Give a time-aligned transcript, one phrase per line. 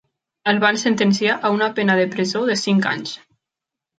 [0.51, 3.13] El van sentenciar a una pena de presó de cinc anys.